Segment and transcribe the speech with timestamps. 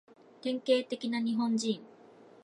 [0.41, 1.79] 典型的な日本人